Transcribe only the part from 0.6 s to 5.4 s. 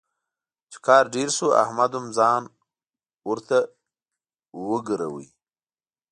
چې کار ډېر شو، احمد هم ځان ورته وګرولو.